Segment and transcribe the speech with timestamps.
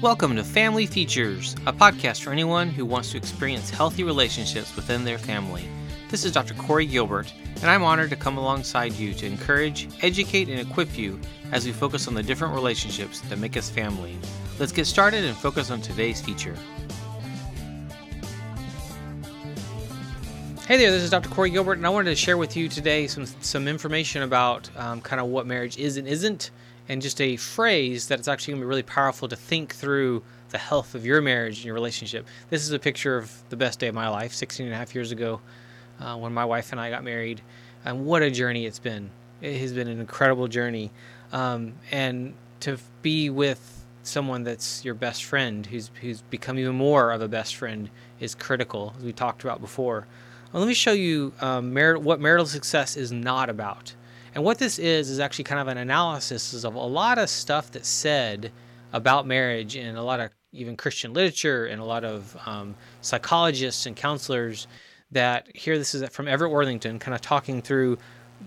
[0.00, 5.02] Welcome to Family Features, a podcast for anyone who wants to experience healthy relationships within
[5.02, 5.64] their family.
[6.08, 6.54] This is Dr.
[6.54, 11.18] Corey Gilbert, and I'm honored to come alongside you to encourage, educate, and equip you
[11.50, 14.16] as we focus on the different relationships that make us family.
[14.60, 16.54] Let's get started and focus on today's feature.
[20.68, 21.28] Hey there, this is Dr.
[21.28, 25.00] Corey Gilbert, and I wanted to share with you today some some information about um,
[25.00, 26.52] kind of what marriage is and isn't,
[26.88, 30.22] and just a phrase that it's actually going to be really powerful to think through
[30.50, 32.26] the health of your marriage and your relationship.
[32.50, 34.94] This is a picture of the best day of my life, 16 and a half
[34.94, 35.40] years ago,
[36.00, 37.42] uh, when my wife and I got married.
[37.84, 39.10] And what a journey it's been.
[39.40, 40.90] It has been an incredible journey.
[41.32, 47.12] Um, and to be with someone that's your best friend, who's, who's become even more
[47.12, 50.06] of a best friend, is critical, as we talked about before.
[50.52, 53.94] Well, let me show you um, mar- what marital success is not about.
[54.34, 57.70] And what this is is actually kind of an analysis of a lot of stuff
[57.70, 58.52] that's said
[58.92, 63.86] about marriage in a lot of even Christian literature and a lot of um, psychologists
[63.86, 64.66] and counselors.
[65.10, 67.96] That here, this is from Everett Worthington, kind of talking through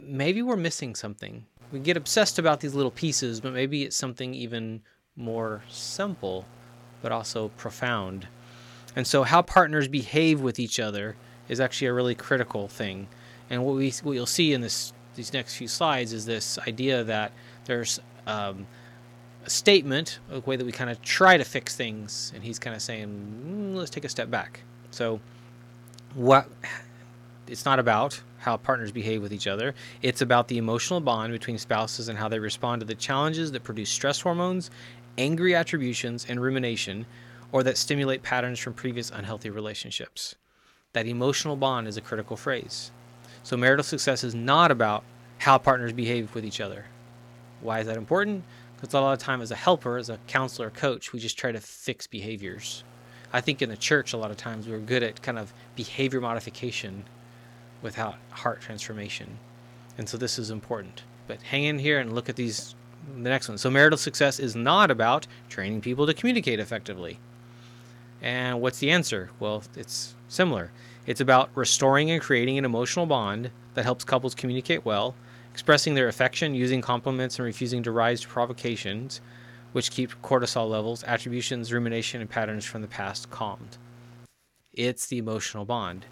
[0.00, 1.44] maybe we're missing something.
[1.70, 4.82] We get obsessed about these little pieces, but maybe it's something even
[5.16, 6.44] more simple,
[7.00, 8.28] but also profound.
[8.94, 11.16] And so, how partners behave with each other
[11.48, 13.08] is actually a really critical thing.
[13.48, 17.04] And what we what you'll see in this these next few slides is this idea
[17.04, 17.32] that
[17.64, 18.66] there's um,
[19.44, 22.74] a statement, a way that we kind of try to fix things, and he's kind
[22.74, 23.08] of saying,
[23.46, 24.60] mm, let's take a step back.
[24.90, 25.20] So,
[26.14, 26.48] what
[27.46, 29.74] it's not about how partners behave with each other.
[30.02, 33.62] It's about the emotional bond between spouses and how they respond to the challenges that
[33.62, 34.70] produce stress hormones,
[35.16, 37.06] angry attributions, and rumination,
[37.52, 40.34] or that stimulate patterns from previous unhealthy relationships.
[40.92, 42.90] That emotional bond is a critical phrase.
[43.42, 45.04] So, marital success is not about
[45.38, 46.86] how partners behave with each other.
[47.60, 48.44] Why is that important?
[48.76, 51.52] Because a lot of time, as a helper, as a counselor, coach, we just try
[51.52, 52.84] to fix behaviors.
[53.32, 56.20] I think in the church, a lot of times we're good at kind of behavior
[56.20, 57.04] modification
[57.80, 59.38] without heart transformation.
[59.98, 61.02] And so this is important.
[61.26, 62.74] But hang in here and look at these
[63.14, 63.58] the next one.
[63.58, 67.18] So marital success is not about training people to communicate effectively.
[68.20, 69.30] And what's the answer?
[69.40, 70.70] Well, it's similar.
[71.06, 75.14] It's about restoring and creating an emotional bond that helps couples communicate well,
[75.52, 79.20] expressing their affection, using compliments, and refusing to rise to provocations,
[79.72, 83.76] which keep cortisol levels, attributions, rumination, and patterns from the past calmed.
[84.72, 86.06] It's the emotional bond.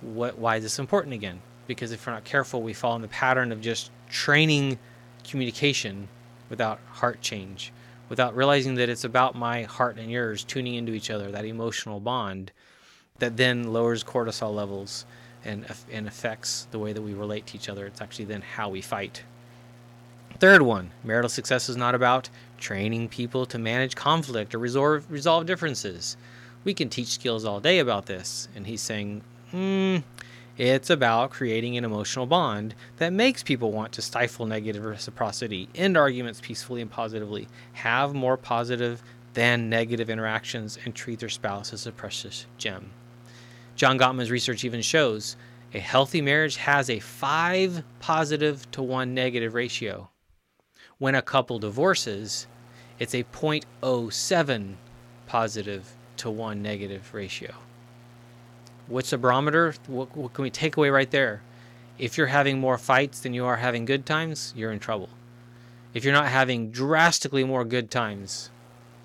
[0.00, 1.40] What, why is this important again?
[1.66, 4.78] Because if we're not careful, we fall in the pattern of just training
[5.28, 6.08] communication
[6.48, 7.72] without heart change,
[8.08, 12.00] without realizing that it's about my heart and yours tuning into each other, that emotional
[12.00, 12.52] bond
[13.18, 15.04] that then lowers cortisol levels
[15.44, 17.86] and, and affects the way that we relate to each other.
[17.86, 19.22] It's actually then how we fight.
[20.38, 22.28] Third one marital success is not about
[22.58, 26.16] training people to manage conflict or resolve, resolve differences.
[26.64, 28.48] We can teach skills all day about this.
[28.54, 29.98] And he's saying, hmm,
[30.56, 35.96] it's about creating an emotional bond that makes people want to stifle negative reciprocity, end
[35.96, 39.02] arguments peacefully and positively, have more positive
[39.34, 42.90] than negative interactions, and treat their spouse as a precious gem.
[43.78, 45.36] John Gottman's research even shows
[45.72, 50.08] a healthy marriage has a 5 positive to 1 negative ratio.
[50.98, 52.48] When a couple divorces,
[52.98, 54.74] it's a 0.07
[55.28, 57.54] positive to 1 negative ratio.
[58.88, 59.72] What's the barometer?
[59.86, 61.42] What, what can we take away right there?
[62.00, 65.08] If you're having more fights than you are having good times, you're in trouble.
[65.94, 68.50] If you're not having drastically more good times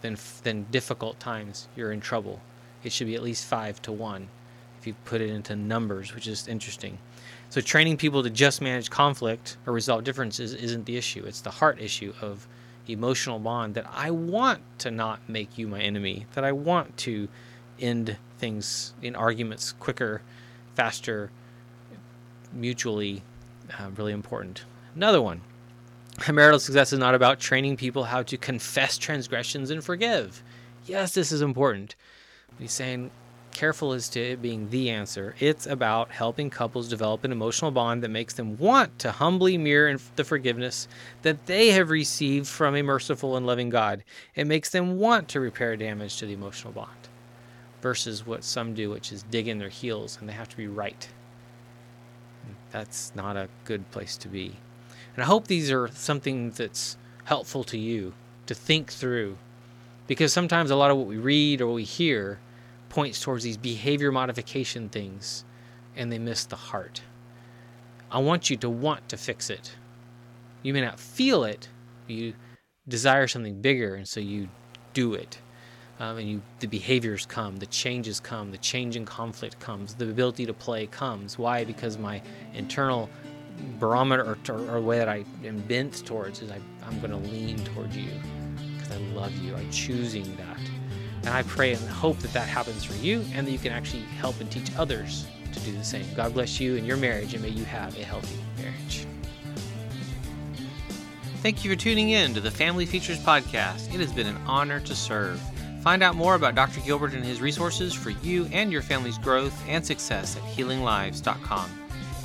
[0.00, 2.40] than, than difficult times, you're in trouble.
[2.84, 4.28] It should be at least 5 to 1
[4.80, 6.98] if you put it into numbers, which is interesting.
[7.50, 11.24] So training people to just manage conflict or resolve differences isn't the issue.
[11.26, 12.46] It's the heart issue of
[12.88, 17.28] emotional bond that I want to not make you my enemy, that I want to
[17.78, 20.22] end things in arguments quicker,
[20.74, 21.30] faster,
[22.52, 23.22] mutually
[23.78, 24.64] uh, really important.
[24.94, 25.40] Another one.
[26.32, 30.42] Marital success is not about training people how to confess transgressions and forgive.
[30.86, 31.94] Yes, this is important.
[32.58, 33.10] He's saying
[33.52, 35.34] careful as to it being the answer.
[35.38, 39.96] It's about helping couples develop an emotional bond that makes them want to humbly mirror
[40.16, 40.88] the forgiveness
[41.22, 44.04] that they have received from a merciful and loving God.
[44.34, 47.08] It makes them want to repair damage to the emotional bond
[47.82, 50.68] versus what some do, which is dig in their heels and they have to be
[50.68, 51.08] right.
[52.70, 54.56] That's not a good place to be.
[55.14, 58.12] And I hope these are something that's helpful to you
[58.46, 59.36] to think through
[60.06, 62.40] because sometimes a lot of what we read or we hear
[62.90, 65.44] points towards these behavior modification things
[65.96, 67.02] and they miss the heart.
[68.10, 69.76] I want you to want to fix it.
[70.62, 71.68] You may not feel it,
[72.08, 72.34] you
[72.88, 74.48] desire something bigger, and so you
[74.94, 75.40] do it.
[76.00, 80.08] um, and you the behaviors come, the changes come, the change in conflict comes, the
[80.08, 81.38] ability to play comes.
[81.38, 81.64] Why?
[81.64, 82.22] Because my
[82.54, 83.10] internal
[83.78, 87.18] barometer or, or, or way that I am bent towards is I, I'm going to
[87.30, 88.10] lean toward you
[88.78, 89.54] because I love you.
[89.54, 90.58] I'm choosing that.
[91.20, 94.02] And I pray and hope that that happens for you and that you can actually
[94.02, 96.06] help and teach others to do the same.
[96.14, 99.06] God bless you and your marriage and may you have a healthy marriage.
[101.42, 103.94] Thank you for tuning in to the Family Features Podcast.
[103.94, 105.40] It has been an honor to serve.
[105.82, 106.80] Find out more about Dr.
[106.80, 111.70] Gilbert and his resources for you and your family's growth and success at healinglives.com.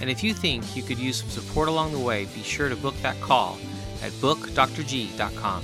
[0.00, 2.76] And if you think you could use some support along the way, be sure to
[2.76, 3.58] book that call
[4.02, 5.62] at bookdrg.com.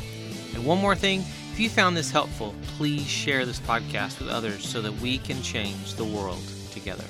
[0.54, 1.24] And one more thing,
[1.58, 5.42] if you found this helpful, please share this podcast with others so that we can
[5.42, 6.40] change the world
[6.70, 7.02] together.